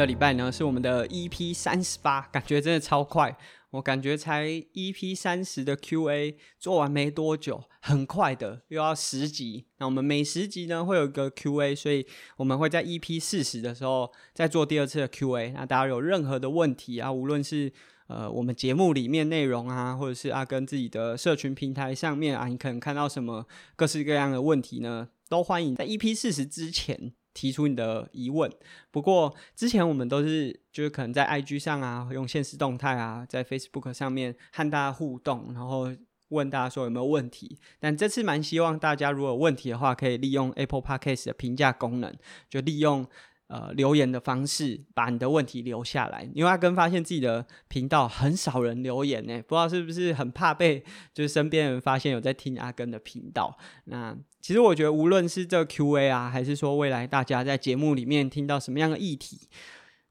[0.00, 3.36] 这礼拜呢是我们的 EP 三十八，感觉真的超快。
[3.68, 9.66] 我感觉才 EP 三十的 QA 做完没多久，很快的又要十集。
[9.76, 12.06] 那我们每十集呢会有一个 QA，所以
[12.38, 15.52] 我们会在 EP 四十的时候再做第二次的 QA。
[15.52, 17.70] 那大家有任何的问题啊，无论是
[18.06, 27.12] 呃我们节目里面内容啊，或者是啊跟自己的社群平台上面啊，你可能看到什么各式各样的问题呢，都欢迎在 EP 四十之前。
[27.40, 28.52] 提出你的疑问。
[28.90, 35.90] 不过之前我们都是就是可能在 IG 上啊，用限时动态啊，在 Facebook 上面和大家互动，然后
[36.28, 37.58] 问大家说有没有问题。
[37.78, 42.14] 但这次蛮希望大家如果有问题的话，可以利用 Apple Podcast 的评价功能，
[42.50, 43.06] 就利用。
[43.50, 53.58] 呃，留言的方式把你的问题留下来，因为阿根发现自己的频道很少人留言呢，不知道是不是很怕被就是身边人发现有在听阿根的频道。
[53.86, 59.38] 那其实我觉得，无论是这个 Q&A 啊，还是说未来大家在节目里面听到什么样的议题，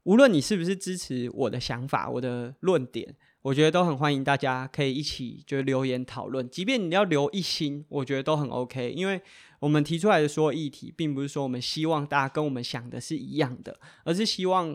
[0.04, 9.20] 无论你是不是支持我的想法、我的论点，我觉得都很欢迎大家可以一起就留言讨论，即便你要留一星，我觉得都很 OK，因为。
[9.60, 14.74] 我们提出来的所有议题，并不是说我们希望大家跟我们想的是一样的，而是希望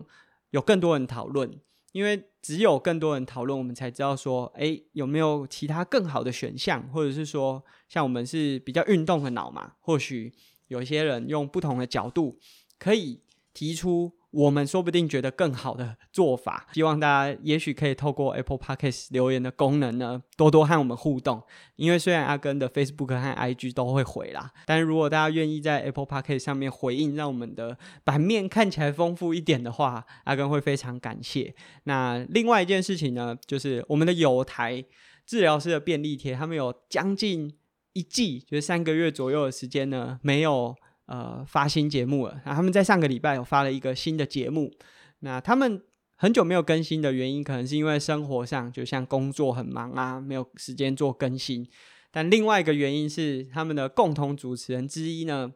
[0.52, 1.52] 有更多人讨论。
[1.96, 10.34] 因为只有更多人讨论，我们才知道说，哎，有没有其他更好的选项，或者是说，像我们是比较运动的脑嘛，或许
[10.68, 12.38] 有些人用不同的角度
[12.78, 13.22] 可以
[13.54, 14.12] 提出。
[14.36, 21.42] 我们说不定觉得更好的做法，希望大家也许可以透过 Apple Podcast 留言的功能呢，多多和我们互动。
[21.78, 31.56] 因为虽然阿根的 Facebook 和 IG 都会回啦，但是如果大家愿意在 Apple Podcast 上面回应，让我们的版面看起来丰富一点的话，阿根会非常感谢。
[31.86, 34.84] 那另外一件事情呢，就是我们的友台
[35.26, 37.56] 治疗师的便利贴，他们有将近
[37.94, 40.76] 一季，就是三个月左右的时间呢，没有。
[41.08, 42.42] 呃，发新节目了。
[42.46, 44.72] 那他们在上个礼拜有发了一个新的节目。
[45.20, 45.80] 那他们
[46.16, 51.68] 很久没有更新的原因，可能是因为生活上就像工作很忙啊，没有时间做更新。
[52.10, 55.52] 但另外一个原因是，他们的共同主持人之一呢，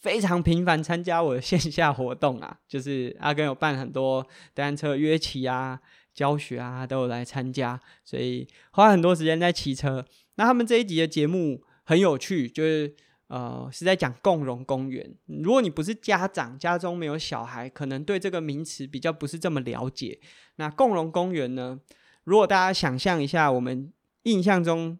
[0.00, 5.78] 非常频繁参加我的线下活动啊，就是阿根有办很多单车约骑啊、
[6.14, 10.02] 教学啊，都有来参加，所以花很多时间在骑车。
[10.36, 12.96] 那他们这一集的节目很有趣，就是。
[13.28, 15.14] 呃，是在讲共融公园。
[15.26, 20.20] 如果你不是家长，家中没有小孩，可能对这个名词比较不是这么了解。
[20.56, 21.80] 那共融公园呢？
[22.24, 23.92] 如果大家想象一下，我们
[24.22, 24.98] 印象中，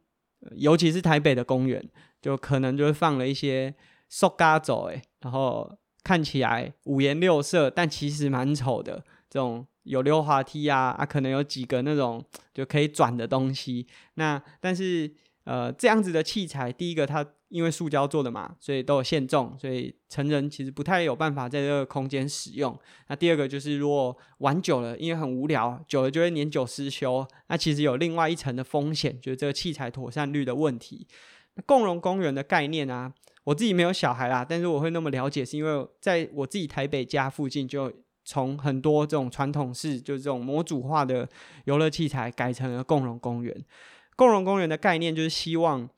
[0.56, 1.88] 尤其是台北的公园，
[2.20, 3.74] 就可能就会放了一些
[4.08, 9.04] 塑胶走，诶，然后看起来五颜六色，但其实蛮丑的。
[9.28, 13.86] 这种有溜滑梯啊，啊，可能有几个那种就可以转的东西。
[14.14, 15.12] 那但是
[15.46, 17.26] 呃，这样子的器材，第一个它。
[17.48, 22.76] 因为塑胶做的嘛，所以都有限重，所以成人其实不太有办法在这个空间使用。
[23.06, 27.24] 那第二个就是，如果玩久了，因为很无聊，久了就会年久失修。
[27.46, 31.06] 那其实有另外一层的风险，就是这个器材妥善率的问题。
[31.64, 33.14] 共融公园的概念啊，
[33.44, 37.92] 我自己没有小孩啦，但是我会那么了解，是因为在我自己台北家附近，就
[38.24, 41.26] 从很多这种传统式，就是这种模组化的
[41.66, 43.56] 游乐器材，改成了共融公园。
[44.16, 45.88] 共融公园的概念就是希望。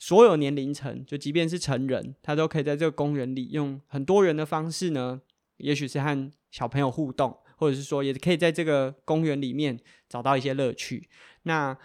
[0.00, 5.20] 所有年龄层，就即便是成人，他都可以在这个公园里用很多元的方式呢，
[5.56, 9.76] 也许是和小朋友互动，或者是说，也可以在这个公园里面
[10.08, 11.08] 找到一些乐趣。
[11.42, 11.76] 那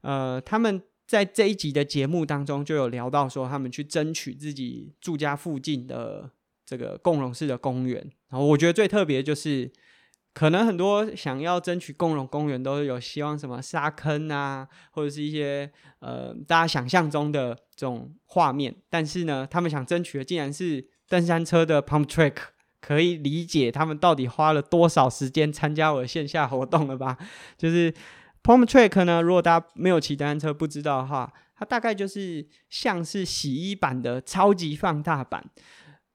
[0.00, 6.30] 呃，他们在这一集的节目当中就有聊到说，他们去争取自己住家附近的
[6.64, 8.00] 这个共融式的公园。
[8.30, 9.70] 然后我觉得最特别就是。
[10.38, 15.68] 可能很多想要争取共融公园，都有希望什么沙坑啊，或者是一些
[15.98, 18.72] 呃大家想象中的这种画面。
[18.88, 22.36] 但是呢，他们想争取的竟然是登山车的 pump track，
[22.80, 27.18] 可以理解他们到底花了多少时间参加我的线下活动了吧？
[27.56, 27.92] 就是
[28.44, 35.44] pump track 呢，如果大家没有骑单车不知道的话，它大概就是像是洗衣板的超级放大版。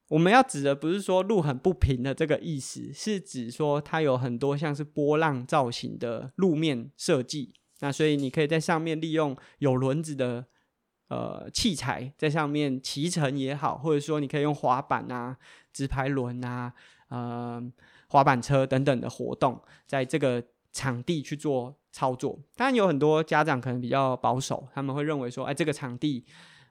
[0.09, 7.53] 我们要指的不是说路很不平的这个意思，是指说它有很多像是波浪造型的路面设计。
[7.79, 10.45] 那所以你可以在上面利用有轮子的
[11.07, 15.37] 呃器材在上面骑乘也好，或者说你可以用滑板啊、
[15.71, 16.73] 直排轮啊、
[17.09, 17.61] 呃
[18.07, 22.39] 滑板车等等的活动，在这个场地去做操作。
[22.55, 26.25] 当然有很多家长可能比较保守，他们会认为说，哎，这个场地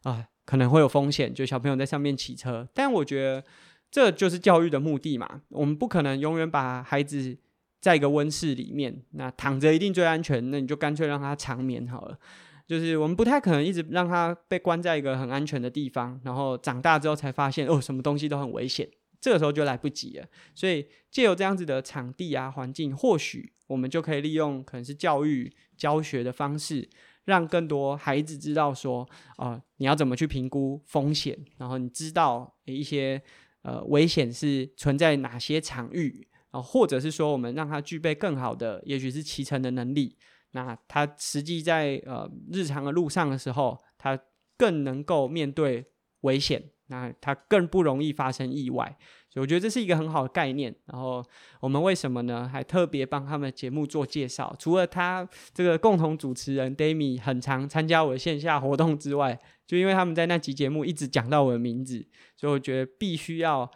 [0.05, 0.29] 啊。
[0.45, 2.69] 可能会有风险，就小朋友在上面骑车。
[2.75, 3.45] 但我觉得
[3.91, 5.43] 这就是教育的目的嘛。
[5.49, 7.37] 我们不可能永远把孩子
[7.81, 12.19] 在一个温室里面，那躺着一定最安全，那你就干脆让他长眠好了。
[12.67, 18.89] 就是我们不太可能一直让他被关在一个很安全的地方，然后长大之后才发现哦，什么东西都很危险，
[19.21, 20.27] 这个时候就来不及了。
[20.55, 26.89] 所以借由这样子的场地啊环境，或许我们就可以利用可能是教育教学的方式，
[27.25, 29.09] 让更多孩子知道说，
[29.39, 33.23] 呃，你要怎么去评估风险，然后你知道一些
[33.63, 40.17] 呃危险是存在哪些场域啊，呃，或者是说我们让他具备更好的，也许是骑乘的能力。
[40.53, 44.19] 那他实际在呃日常的路上的时候，他
[44.59, 45.87] 更能够面对
[46.21, 48.99] 危险，那他更不容易发生意外，
[49.33, 50.75] 所以我觉得这是一个很好的概念。
[50.87, 51.25] 然后
[51.61, 52.47] 我们为什么呢？
[52.47, 54.55] 还特别帮他们节目做介绍？
[54.59, 62.07] 除了他这个共同主持人 Dami 很常参加我的线下活动之外，就因为他们在那集节目一直讲到我的名字，
[62.37, 63.71] 所以我觉得必须要。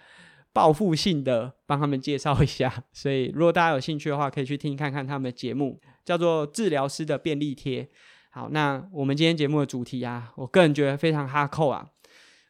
[0.52, 7.82] 报复性的帮他们介绍一下，所以如果大家有兴趣的话，可以去听看看他们的节目，叫做《治疗师的便利贴》。
[8.30, 11.86] 好，那我们今天节目的主题啊，我个人觉得非常哈扣啊。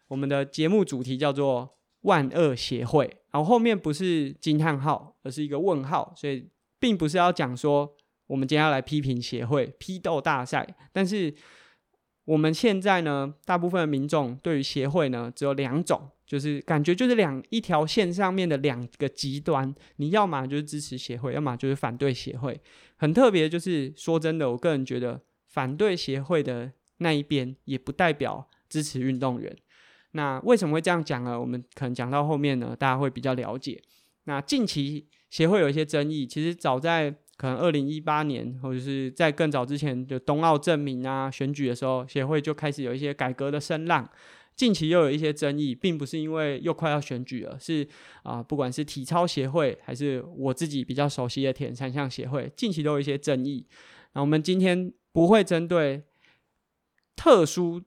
[0.07, 1.76] 我们的节目主题叫做
[2.07, 6.49] “万恶协会”，然后后面不是惊叹号，而是一个问号，所以
[6.81, 7.95] 并不是要讲说
[8.27, 11.33] 我们今天要来批评协会、批斗大赛，但是
[12.25, 16.11] 我们现在呢，大部分的民众对于协会呢，只有两种。
[16.27, 22.61] 就是感觉就是两一条线上面的两个极端，你要么就是支持协会，要么就是反对协会。
[22.97, 29.57] 很特别，就是说真的，我个人觉得反对协会的那一边也不代表支持运动员。
[30.17, 31.39] 那为什么会这样讲呢？
[31.39, 33.81] 我们可能讲到后面呢，大家会比较了解。
[34.25, 44.09] 那近期协会有一些争议，其实早在可能二零一八年，或者是在更早之前的冬奥证明啊选举的时候，协会就开始有一些改革的声浪。
[44.57, 47.87] 近期又有一些争议，并不是因为又快要选举了，是
[48.23, 53.67] 啊、不管是体操协会还是我自己比较熟悉的铁人三项协会，近期都有一些争议。
[54.15, 56.03] 那我们今天不会针对
[57.15, 57.83] 特殊、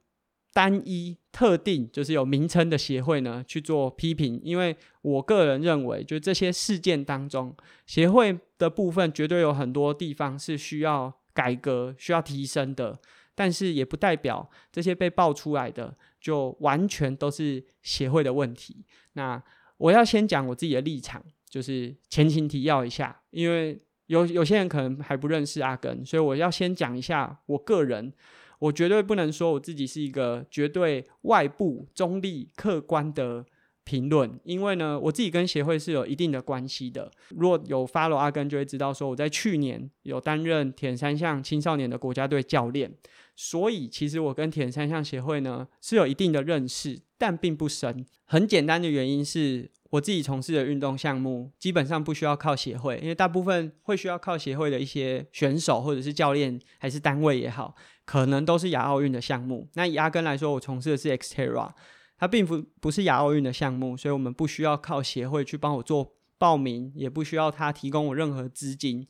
[0.59, 12.99] 单一、特定，就是有名称的协会呢去做批评，因为我个人认为，就这些事件当中，协会的部分绝对有很多地方是需要改革、需要提升的，
[13.33, 15.95] 但是也不代表这些被爆出来的。
[16.19, 18.83] 就完全都是协会的问题。
[19.13, 19.41] 那
[19.77, 28.11] 我要先讲我自己的立场，就是前情提要一下，因为有有些人可能还不认识阿根，所以我要先讲一下我个人。
[28.59, 33.45] 我绝对不能说我自己是一个绝对外部、中立、客观的
[33.83, 37.11] 评论，因为呢，我自己跟协会是有一定的关系的。
[37.29, 42.93] 如果有 follow 阿根，就会知道说我在去年有担任铁人三项青少年的国家队教练。
[43.41, 48.05] 所以，其实我跟铁人三项协会呢是有一定的认识，但并不深。
[48.25, 59.69] 很简单的原因是我自己从事的运动项目基本上不需要靠协会，因为大部分会需要靠协会的一些选手或者是教练还是单位也好，可能都是亚奥运的项目。
[59.75, 61.71] 那以阿根来说，我从事的是 XTERRA，
[62.17, 69.07] 它并不不是亚奥运的项目，所以我们不需要靠协会去帮我做报名，也不需要他提供我任何资金。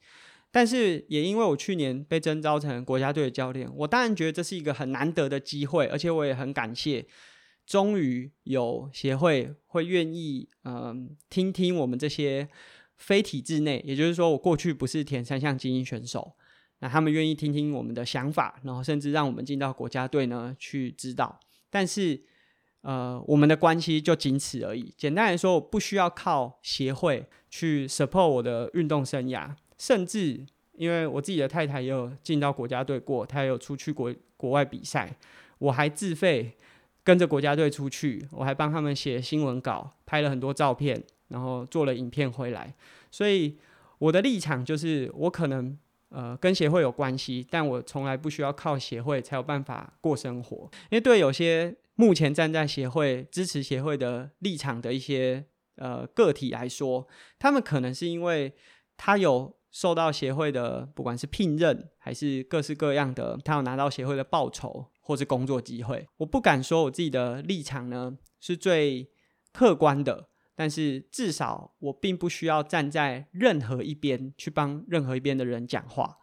[0.52, 7.06] 但是也因为我去年被征召成国家队的教练，我当然觉得这是一个很难得的机会，而且我也很感谢，
[7.68, 12.50] 终于有协会会愿意嗯、听听我们这些
[12.98, 16.34] 非体制内，也就是说我过去不是铁人三项精英选手，
[16.80, 21.40] 那他们愿意听听我们的想法，然后甚至让我们进到国家队呢去指导。
[21.70, 22.20] 但是
[22.82, 24.92] 呃我们的关系就仅此而已。
[24.98, 29.54] 简单来说，我不需要靠协会去 support 我的运动生涯。
[29.80, 35.16] 甚至，因为我自己的太太也有进到国家队过，她也有出去国国外比赛，
[35.58, 36.52] 我还自费
[37.02, 42.76] 跟着国家队出去，我还帮他们写新闻稿，拍了很多照片，然后做了影片回来。
[43.10, 43.58] 所以
[44.00, 45.78] 我的立场就是，我可能
[46.10, 50.70] 呃跟协会有关系，但我从来不需要靠协会才有办法过生活。
[50.90, 55.46] 因为对有些目前站在协会支持协会的立场的一些
[55.78, 57.08] 呃个体来说，
[57.40, 58.54] 他们可能是因为
[58.98, 59.58] 他有。
[59.72, 66.08] 受到协会的不管是聘任还是各式各样的，他有拿到协会的报酬或是工作机会。
[66.18, 69.10] 我不敢说我自己的立场呢是最
[69.54, 76.18] 客观的，但是至少我并不需要站在任何一边去帮任何一边的人讲话。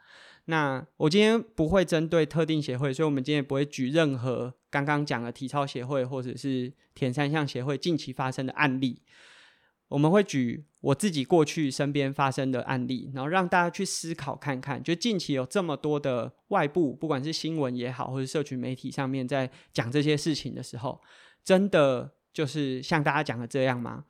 [0.48, 9.02] 那我今天不会针对特定协会，所以我们今天也不会举任何刚刚讲的体操协会或者是田三项协会近期发生的案例。
[9.88, 21.00] 我们会举我自己过去身边发生的案例，然后让大家去思考看看，就近期有这么多的外部，不管是新闻也好，或者社群媒体上面在讲这些事情的时候，
[21.44, 24.04] 真的就是像大家讲的这样吗？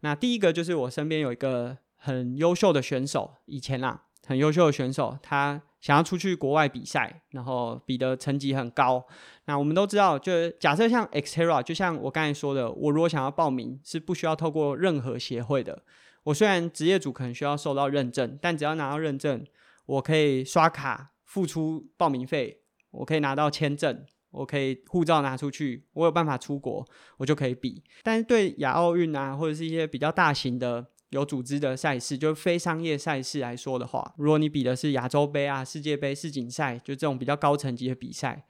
[0.00, 9.04] 那第一个就是我身边有一个很优秀的选手，以前啦，很优秀的选手，他想要出去国外比赛，然后比的成绩很高。
[9.46, 15.82] 那我们都知道，就假设像 Xterra，就像我刚才说的，我如果想要报名，是不需要透过任何协会的。
[16.24, 19.44] 我虽然职业组可能需要受到认证，但只要拿到认证，
[19.86, 22.60] 我可以刷卡付出报名费，
[22.90, 24.04] 我可以拿到签证。
[24.32, 27.82] 我可以护照拿出去，我有办法出国，我就可以比。
[28.04, 38.44] 但是对亚奥运啊，或者是一些比较大型的有组织的赛事，就是非商业赛事来说的话，如果你比的是亚洲杯啊、世界杯、世锦赛，就这种比较高层级的比赛，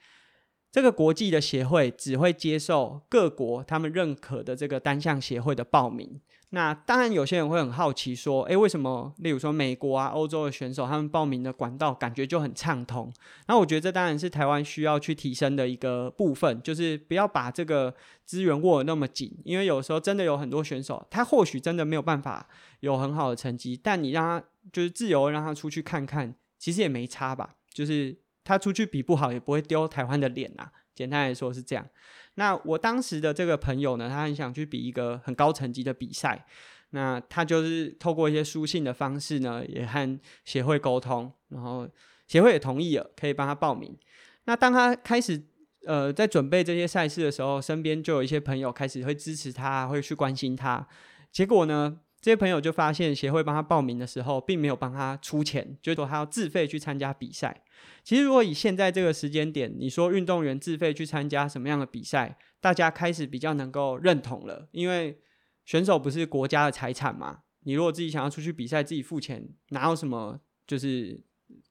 [0.72, 6.20] 这个国际的协会只会接受各国他们认可的这个单项协会的报名。
[6.52, 9.14] 那当然，有些人会很好奇说，诶，为什么？
[9.18, 13.12] 例如说美国啊、欧洲的选手，他们报名的管道感觉就很畅通。
[13.46, 22.48] 那我觉得这当然是台湾需要去提升的一个部分，就是不要把这个资源握得那么紧，因为有时候真的有很多选手，他或许真的没有办法
[22.80, 27.54] 有很好的成绩，但你让他就是自由让他出去看看，其实也没差吧？
[27.72, 30.72] 就是他出去比不好，也不会丢台湾的脸啊。
[30.94, 31.88] 简单来说是这样。
[32.34, 36.44] 那我当时的这个朋友呢，他很想去比一个很高层级的比赛，
[36.90, 41.88] 那他就是透过一些书信的方式呢，也和协会沟通，然后
[42.26, 43.96] 协会也同意了，可以帮他报名。
[44.44, 45.42] 那当他开始
[45.86, 50.86] 呃在准备这些赛事的时候，身边就有一些朋友开始会支持他，会去关心他。
[51.32, 57.62] 结果呢，这些朋友就发现协会帮他报名的时候，并没有帮他出钱，就是说他要自费去参加比赛。
[58.04, 64.68] 其实，如果以现在这个时间点，你说运动员自费去参加什么样的比赛，大家开始比较能够认同了。
[64.72, 65.18] 因为
[65.64, 71.18] 选手不是国家的财产嘛，你如果自己想要出去比赛，自己付钱，哪有什么就是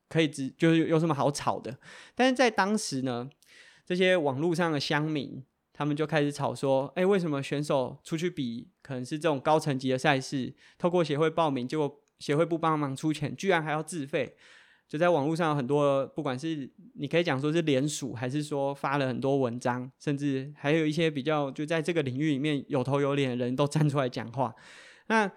[0.07, 1.77] 可以只就是有什么好吵的？
[2.15, 3.29] 但是在当时呢，
[3.85, 5.43] 这些网络上的乡民，
[5.79, 14.35] 他们就开始吵说：哎，为什么选手出去比可能是这种高层级的赛事，透过协会报名，结果协会不帮忙出钱，居然还要自费？
[14.89, 24.53] 就在网络上有很多，不管是你可以讲说是联署，还是说发了很多文章，甚至还有一些比较就在这个领域里面有头有脸的人都站出来讲话。
[25.07, 25.31] 那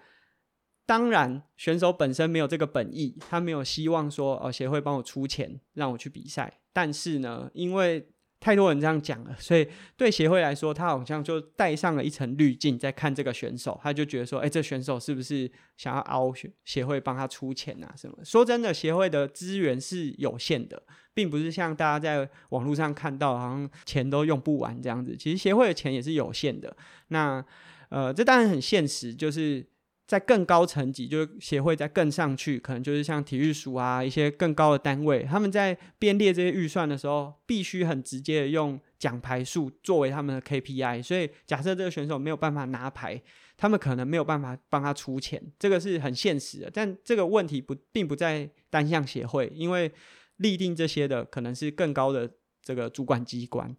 [0.85, 6.59] 当然，选手本身没有这个本意，他没有希望说哦协会帮我出钱让我去比赛。
[6.73, 8.09] 但是呢，因为
[8.43, 17.93] 太多人这样讲了，所以对协会来说，他好像就带上了一层滤镜在看这个选手，他就觉得说，哎，这选手是不是想要凹协协会帮他出钱啊？
[17.95, 18.17] 什么？
[18.25, 20.83] 说真的，协会的资源是有限的，
[21.13, 25.15] 并不是像大家在网络上看到，好像钱都用不完这样子。
[25.15, 26.75] 其实协会的钱也是有限的。
[27.07, 27.41] 那
[27.87, 29.65] 呃，这当然很现实，就是。
[30.05, 41.01] 在更高层级，就是协会再更上去，可能就是像体育署啊一些更高的单位，他们在编列这些预算的时候，必须很直接的用奖牌数作为他们的 KPI。
[41.01, 43.21] 所以，假设这个选手没有办法拿牌，
[43.55, 46.71] 他们可能没有办法帮他出钱，这个是很现实的。
[46.73, 49.89] 但这个问题不并不在单项协会，因为
[50.37, 52.29] 立定这些的可能是更高的
[52.61, 53.73] 这个主管机关。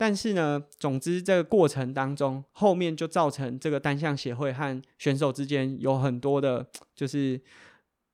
[0.00, 7.38] 但是呢，总之这个过程当中，后面就造成这个单项协会和选手之间有很多的，就是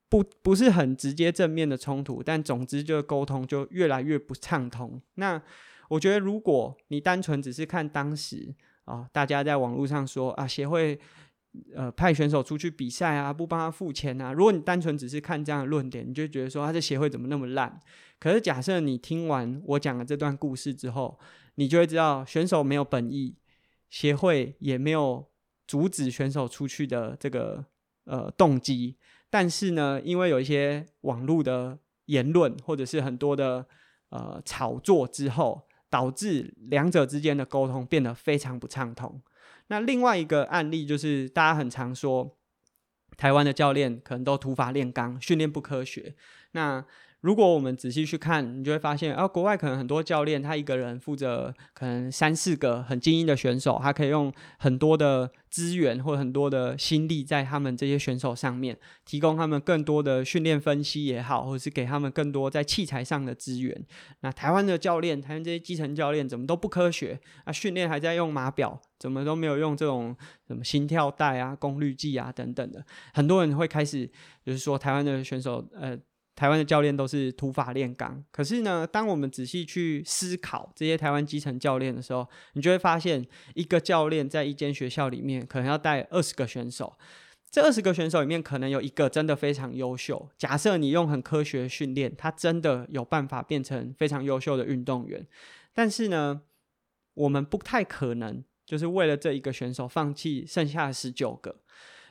[0.09, 2.25] 不不是很直接正面的冲突。
[2.25, 5.01] 但总之，就沟通就越来越不畅通。
[5.15, 5.41] 那
[5.89, 8.53] 我觉得，如果你单纯只是看当时
[8.85, 10.99] 啊，大家在网络上说啊，协会
[11.75, 17.81] 呃派选手出去比赛啊，不帮他付钱啊，如果你单纯只是看这样的论点，你就觉得说他这协会怎么那么烂？
[18.19, 21.19] 可是假设你听完我讲的这段故事之后，
[21.57, 23.37] 你就会知道，选手没有本意，
[23.91, 25.27] 协会也没有
[25.67, 27.65] 阻止选手出去的这个
[28.05, 28.97] 呃动机。
[29.29, 33.67] 但是呢，因为有一些网络的言论，或者是很多的
[34.11, 39.21] 呃炒作之后，导致两者之间的沟通变得非常不畅通。
[39.69, 42.37] 那另外一个案例就是，大家很常说，
[43.17, 46.15] 台湾的教练可能都土法炼钢，训练不科学。
[46.53, 46.85] 那
[47.23, 63.85] 如果我们仔细去看，你就会发现，啊，国外可能很多教练，他一个人负责可能三四个很精英的选手，他可以用很多的资源或很多的心力在他们这些选手上面，提供他们更多的训练分析也好，或者是给他们更多在器材上的资源。
[64.21, 67.53] 那台湾的教练，台湾这些基层教练怎么都不科学啊？
[67.53, 70.15] 训练还在用码表，怎么都没有用这种
[70.47, 72.85] 什么心跳带啊、功率计啊等等的。
[73.15, 74.09] 很多人会开始
[74.45, 75.99] 就是说，台湾的选手，呃。
[76.37, 86.99] 台湾的教练都是土法炼钢，可是呢，当我们仔细去思考这些台湾基层教练的时候，你就会发现，一个教练在一间学校里面可能要带二十个选手，
[87.51, 90.29] 这二十个选手里面可能有一个真的非常优秀。
[90.37, 95.27] 假设你用很科学训练，他真的有办法变成非常优秀的运动员，
[95.73, 96.43] 但是呢，
[97.15, 101.63] 我们不太可能就是为了这一个选手放弃剩下的十九个。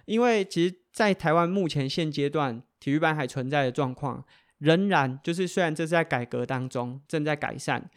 [0.05, 4.23] 因为其实，在台湾目前现阶段，体育班还存在的状况，
[4.59, 7.89] 仍然就是虽然这是在改革当中，正在改善，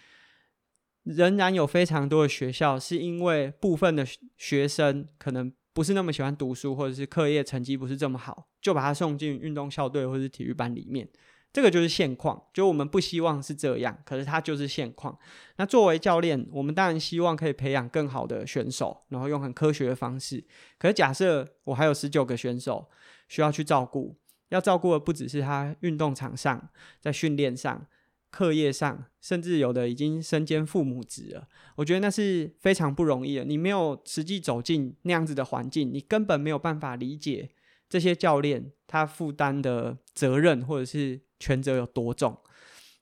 [1.04, 11.08] 仍然有非常多的学校是因为部分的学生可能不是那么喜欢读书，或者是课业成绩不是这么好，就把他送进运动校队或者是体育班里面。
[11.50, 15.18] 这个就是现况，就我们不希望是这样，可是它就是现况。
[15.56, 20.44] 那作为教练，我们当然希望可以培养更好的选手，然后用很科学的方式。
[20.78, 22.88] 可是假设我还有十九个选手
[23.28, 24.14] 需要去照顾，
[24.50, 26.68] 要照顾的不只是他运动场上，
[27.00, 27.86] 在训练上、
[28.30, 31.48] 课业上，甚至有的已经身兼父母职了。
[31.76, 33.44] 我觉得那是非常不容易的。
[33.44, 37.48] 你没有实际走进那样子的环境，你根本没有办法理解
[37.88, 41.22] 这些教练他负担的责任，或者是。
[41.38, 42.36] 权责有多重？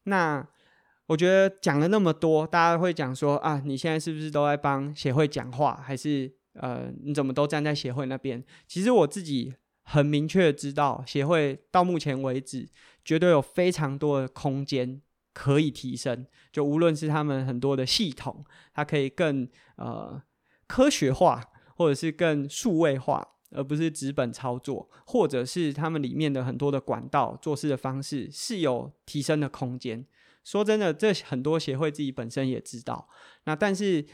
[0.05, 0.47] 那
[1.07, 5.81] 我觉得讲了那么多，大家会讲说啊，你现在是不是都在帮协会讲话？
[5.85, 8.43] 还是呃，你怎么都站在协会那边？
[8.67, 12.69] 其实我自己很明确知道，协会到目前为止，
[13.05, 15.01] 绝对有非常多的空间
[15.33, 16.27] 可以提升。
[16.51, 20.21] 就无论是他们很多的系统，它可以更呃
[20.67, 21.45] 科学化，
[21.77, 23.36] 或者是更数位化。
[23.57, 30.07] 而不是纸本操作，或者是他们里面的很多的管道做事的方式是有提升的空间。
[30.45, 33.09] 说真的，这很多协会自己本身也知道。
[33.45, 34.05] 那但是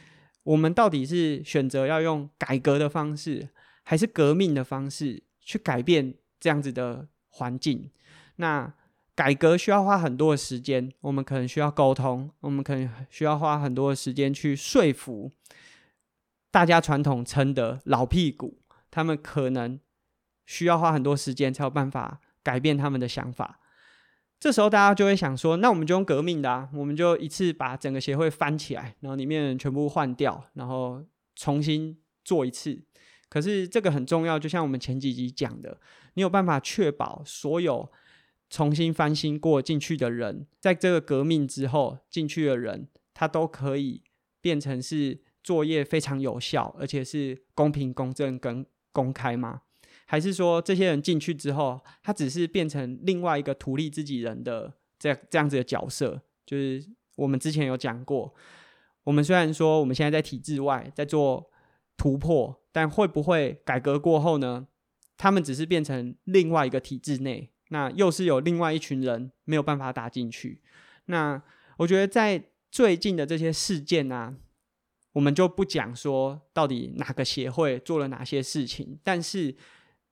[0.44, 3.50] 我们到底是选择要用改革的方式，
[3.82, 7.90] 还是革命的方式去改变这样子的环境？
[8.36, 8.72] 那
[9.14, 15.30] 改革需要花很多的时间，我们可能需要沟通，我们可能需要花很多的时间去说服
[16.50, 18.61] 大家传统称的老屁股。
[18.92, 19.80] 他们可能
[20.46, 23.58] 需要花很多时间才有办法改变他们的想法。
[24.38, 31.02] 这时候大家就会想说：“那我们就用革命的啊，我们就一次把整个协会翻起来，然后里面全部换掉，然后
[31.34, 32.82] 重新做一次。”
[33.30, 35.80] 可是这个很重要，就像我们前几集讲的，
[36.14, 37.90] 你有办法确保所有
[38.50, 44.02] 重新翻新过进去的人，在这个革命之后进去的人，他都可以
[44.42, 48.66] 变成是作业非常有效，而且是公平、公正跟。
[48.92, 49.62] 公开吗？
[50.06, 56.20] 还是说这些人进去之后，他只是变成另外一个图利自己人的这这样子的角色？
[56.44, 56.84] 就是
[57.16, 58.34] 我们之前有讲过，
[59.04, 61.50] 我们虽然说我们现在在体制外在做
[61.96, 64.66] 突破，但会不会改革过后呢？
[65.16, 70.60] 他们只是变成另外一个体制内，那又是有另外一群人没有办法打进去。
[71.06, 71.42] 那
[71.78, 74.34] 我觉得在最近的这些事件啊。
[75.12, 79.54] 我们就不讲说到底哪个协会做了哪些事情，但是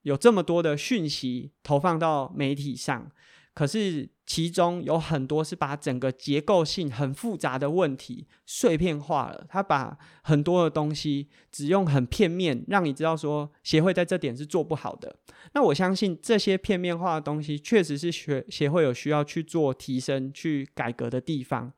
[0.02, 3.10] 有这么多的讯息投放到媒体上，
[3.54, 15.16] 可是其中有很多是把整个结构性很复杂的问题碎片化了，他把很多的东西只用很片面，让你知道说协会在这点是做不好的。
[15.54, 21.72] 那我相信这些片面化的东西确实是学协会有需要去做提升、去改革的地方，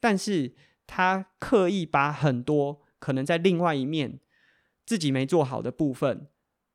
[0.00, 0.52] 但是。
[0.86, 4.20] 他刻意把很多可能在另外一面
[4.86, 6.26] 自己没做好的部分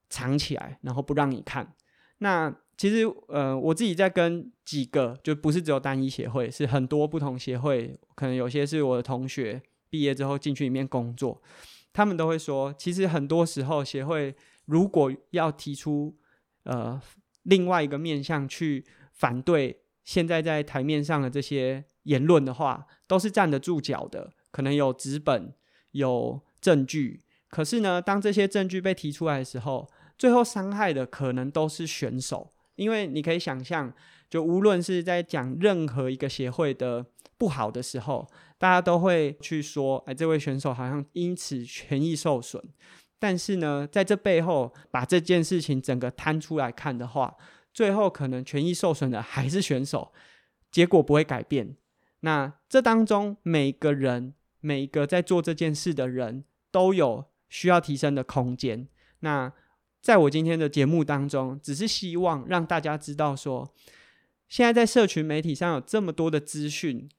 [0.09, 1.75] 藏起来，然后不让你看。
[2.17, 11.41] 那其实，呃，我自己在跟几个，就不是只有单一协会，是很多不同协会，可能有些是我的同学毕业之后进去里面工作，
[11.93, 16.17] 他们都会说，其实很多时候协会如果要提出
[16.63, 17.01] 呃
[17.43, 21.85] 另外一个面向去反对现在在台面上的这些。
[22.03, 25.53] 言论的话都是站得住脚的，可能有纸本、
[25.91, 27.21] 有证据。
[27.49, 33.93] 可是呢，当这些证据被提出来的时候，最后伤害的可能都是选手，因为你可以想象，
[34.29, 37.05] 就无论是在讲任何一个协会的
[37.37, 42.63] 不好的时候，大家都会去说：“哎，这位选手好像因此权益受损。”
[43.17, 47.35] 但是呢，在这背后把这件事情整个摊出来看的话，
[47.73, 50.13] 最后可能权益受损的还是选手，
[50.71, 51.75] 结果不会改变。
[52.21, 58.87] 那这当中，每个人、每一个在做这件事的人都有需要提升的空间。
[59.21, 59.51] 那
[60.01, 63.73] 在我今天的节目当中，只是希望让大家知道说，
[64.47, 67.09] 现在在社群媒体上有这么多的资讯，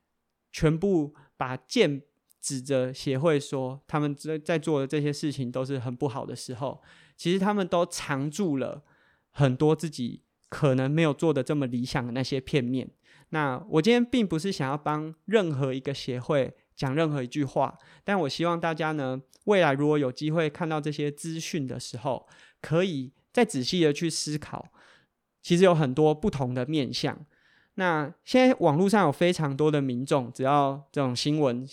[0.52, 2.02] 全部把剑
[2.40, 6.82] 指着协会说他们在在做的这些事情都是很不好的时候，
[7.16, 8.82] 其实他们都藏住了
[9.30, 12.90] 很多自己可能没有做的这么理想的那些片面。
[13.30, 22.26] 那我今天并不是想要帮任何一个协会讲任何一句话，但我希望大家呢，未来如果有机会看到这些资讯的时候，
[22.60, 24.68] 可以再仔细的去思考，
[25.42, 27.18] 其实有很多不同的面向。
[27.74, 31.66] 那现在网络上有非常多的民众，只要这种新闻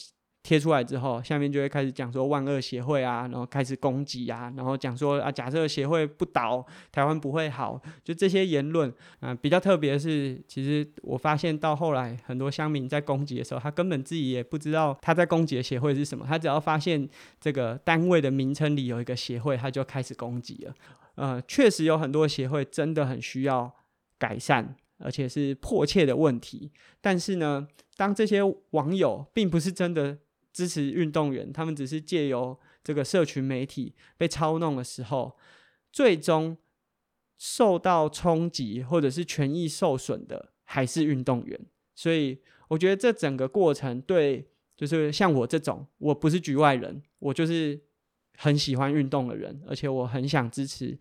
[0.48, 17.06] 贴出来之后，下面就会开始讲说万恶协会啊，然后开始攻击啊，然后讲说啊，假设协会不倒，台湾不会好，就这些言论啊，比较特别是，其实我发现到后来，很多乡民在攻击的时候，他根本自己也不知道他在攻击的协会是什么，他只要发现
[17.42, 20.74] 这个单位的名称里有一个协会，他就开始攻击了。
[21.16, 23.70] 呃，确实有很多协会真的很需要
[24.18, 24.78] 改善。
[25.00, 30.18] 而且是迫切的问题，但是呢，当这些网友并不是真的
[30.58, 35.38] 支持运动员，他们只是借由这个社群媒体被操弄的时候，
[35.92, 36.58] 最终
[37.38, 41.60] 受到冲击或者是权益受损的还是运动员。
[41.94, 42.40] 所以，
[42.70, 47.80] 我觉得这整个过程对，就是像我这种，我不是局外人，我就是
[48.38, 50.98] 很喜欢运动的人，而且我很想支持。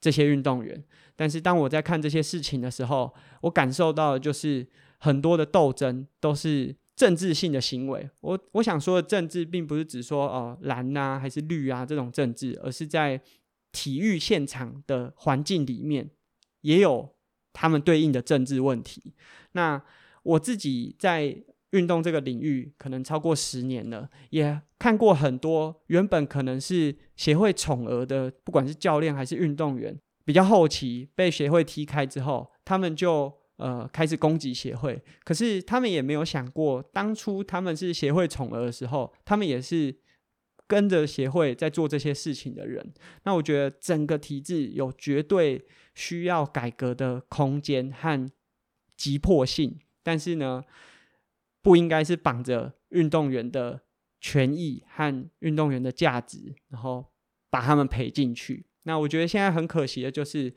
[0.00, 0.84] 这些运动员，
[1.16, 4.66] 但是当我在看这些事情的时候，我感受到的就是
[4.98, 8.08] 很多的斗争都是政治性的行为。
[8.20, 13.20] 我我想说的政治，并不是指说哦蓝啊还是绿啊这种政治，而是在
[13.72, 16.10] 体育现场的环境里面，
[16.60, 17.14] 也有
[17.52, 19.14] 他们对应的政治问题。
[19.52, 19.82] 那
[20.22, 21.44] 我自己在。
[21.74, 35.02] 运动这个领域可能超过十年了，也看过很多原本可能是协会宠儿的，不管是教练还是运动员，比较后期被协会踢开之后，他们就呃开始攻击协会。
[35.24, 39.96] 可是他们也没有想过，当初他们是协会宠儿的时候，他们也是
[40.66, 42.94] 跟着协会在做这些事情的人。
[43.24, 48.30] 那我觉得整个体制有绝对需要改革的空间和
[48.96, 50.64] 急迫性，但是呢，
[51.62, 53.82] 不应该是绑着运动员的
[54.20, 57.12] 权益和运动员的价值，然后
[57.50, 58.66] 把他们赔进去。
[58.84, 60.54] 那我觉得现在很可惜的就是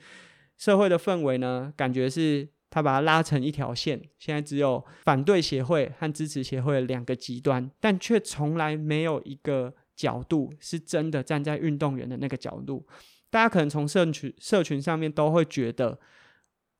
[0.58, 12.86] 社会的氛围呢，感觉是他把它拉成一条线，现在只有反对协会和支持协会两个极端，但却从来没有一个角度是真的站在运动员的那个角度。
[13.32, 16.00] 大家可能从社群社群上面都会觉得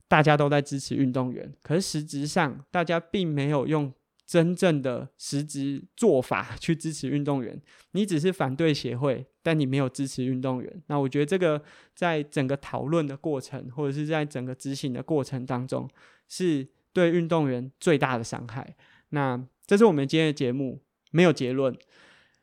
[0.07, 3.91] 大家都在支持运动员，可是实质上大家并没有用。
[4.27, 7.59] 真正的实质做法 去支持运动员，
[7.91, 10.83] 你只是反对协会，但你没有支持运动员。
[10.87, 11.63] 那我觉得这个
[11.95, 15.89] 在整个讨论的过程，或者是在整个执行的过程当中，
[16.27, 18.75] 是对运动员最大的伤害。
[19.11, 21.73] 那这是我们今天的节目，没有结论。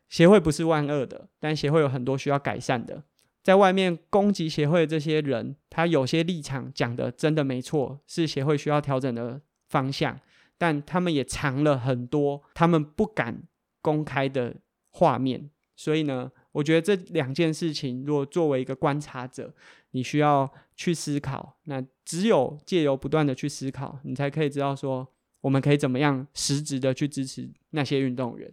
[0.09, 3.03] 协会不是万恶的，但协会有很多需要改善的。
[3.43, 10.19] 在外面攻击协会的这些人，他有些立场讲的真的没错，是协会需要调整的方向。
[10.57, 13.43] 但他们也藏了很多他们不敢
[13.81, 14.55] 公开的
[14.89, 19.53] 画面，所以呢，我觉得这两件事情，如果作为一个观察者，
[19.91, 21.57] 你需要去思考。
[21.65, 25.07] 那只有借由不断的去思考，你才可以知道说，
[25.41, 28.51] 我们可以怎么样实质的去支持那些运动员。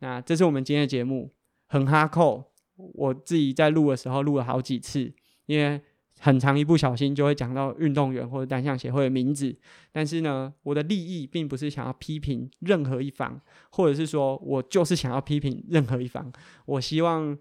[0.00, 1.32] 那这是我们今天的节目，
[1.68, 2.52] 很哈扣。
[2.76, 5.14] 我自己在录的时候录了好几次，
[5.46, 5.80] 因为。
[6.20, 9.54] 很常一不小心就会讲到运动员或者单项协会的名字，
[9.92, 16.32] 但是呢，我的利益并不是想要批评任何一方，或者是说我就是想要批评任何一方。
[16.64, 17.36] 我希望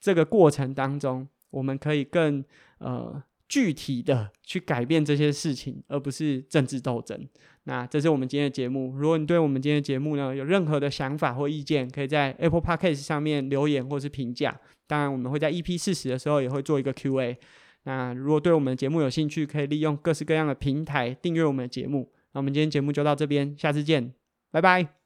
[0.00, 2.42] 这个过程当中，我们可以更
[2.78, 7.28] 呃具体的去改变这些事情，而不是政治斗争。
[7.64, 8.96] 那这是我们今天的节目。
[8.96, 14.58] 如果你对我们今天的节目呢有任何的想法或意见，可以在 Apple Podcast 上面留言或是评价。
[14.86, 17.38] 当然，我们会在 EP 四十的时候也会做一个 Q&A。
[17.84, 22.12] 那如果对我们的节目有兴趣，可以利用各式各样的平台订阅我们的节目。
[22.32, 24.14] 那我们今天节目就到这边，下次见，
[24.50, 25.01] 拜拜。